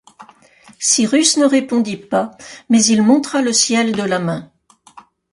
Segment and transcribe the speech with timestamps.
[0.79, 2.35] Cyrus ne répondit pas,
[2.71, 4.51] mais il montra le ciel de la main